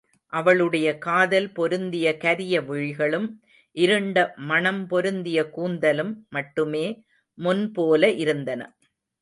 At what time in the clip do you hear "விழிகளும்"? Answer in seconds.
2.61-3.27